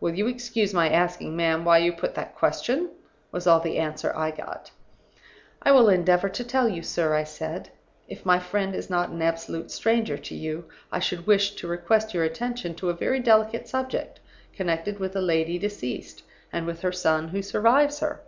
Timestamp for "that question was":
2.16-3.46